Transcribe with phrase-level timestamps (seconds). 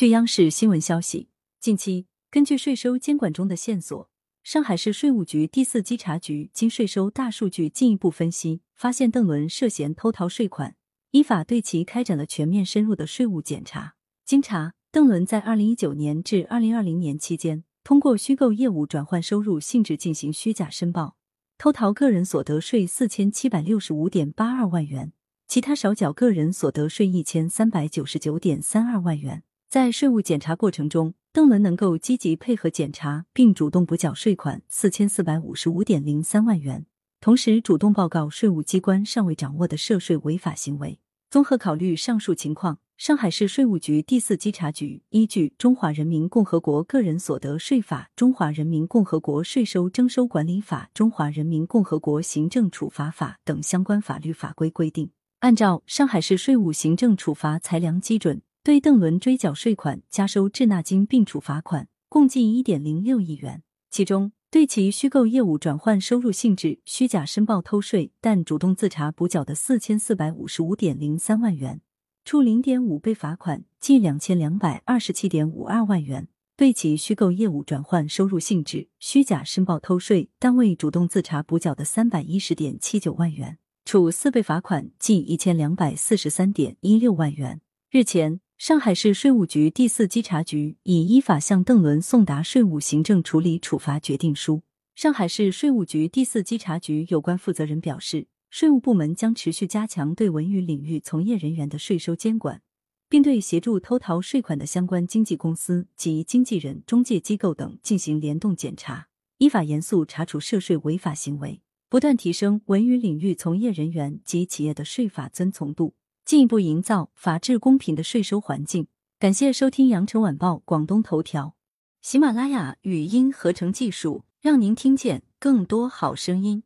[0.00, 1.28] 据央视新闻消息，
[1.60, 4.08] 近期根据税收监管中的线索，
[4.42, 10.74] 上海市税务局第四稽查局经税收大数据进一步分析，发现邓伦涉嫌偷逃税款，
[11.10, 13.96] 依法对其开展了全面深入的税务检查。
[14.24, 21.16] 经查，邓伦在二零一九年至二零二零年期间，通过虚构业务转换收入性质进行虚假申报，
[21.58, 25.12] 偷逃个人所得税四千七百六十五点八二万元。
[25.46, 29.42] 其他少缴个人所得税一千三百九十九点三二万元。
[29.70, 36.86] 在税务检查过程中，邓伦能够积极配合检查，并主动补缴税款四千四百五十五点零三万元，
[37.20, 40.98] 同时主动报告税务机关尚未掌握的涉税违法行为。
[41.30, 55.12] 综合考虑上述情况，上海市税务局第四稽查局依据《中华人民共和国个人所得税法》《中华人民共和国税收征收管理法》《中华人民共和国行政处罚法》等相关法律法规规定。
[55.38, 63.64] 按照上海市税务行政处罚裁量基准，对邓伦追缴税款、加收滞纳金并处罚款，共计一点零六亿元。
[63.90, 71.80] 其中，对其虚构业务转换收入性质、虚假申报偷税，但主动自查补缴的四千四百五十五点零三万元，
[72.24, 83.58] 处零点五倍罚款，计两千两百二十七点五二万元；对其虚构业务转换收入性质、虚假申报偷税，但未主动自查补缴的三百一十点七九万元。
[83.84, 87.60] 处四倍罚款，计一千两百四十三点一六万元。
[87.90, 94.60] 日前，上海市税务局第四稽查局已依法向邓伦送达税务行政处理处罚决定书。
[94.94, 102.60] 上海市税务局第四稽查局有关负责人表示，税务部门将持续加强对文娱领域从业人员的税收监管，
[103.08, 109.08] 并对协助偷逃税款的相关经纪公司及经纪人、中介机构等进行联动检查，
[109.38, 111.62] 依法严肃查处涉税违法行为。
[111.88, 115.94] 不断提升文娱领域从业人员及企业的税法遵从度，
[116.30, 118.86] 进一步营造法治公平的税收环境。
[119.18, 121.56] 感谢收听羊城晚报广东头条，
[122.02, 126.62] 喜马拉雅语音合成技术，让您听见更多好声音。